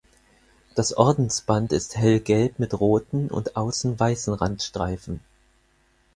[0.73, 5.19] Das Ordensband ist hellgelb mit roten und außen weißen Randstreifen.